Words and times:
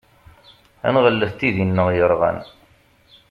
Ad 0.87 0.91
nɣellet 0.93 1.31
tidi-nneɣ 1.39 1.87
yerɣan. 1.95 2.39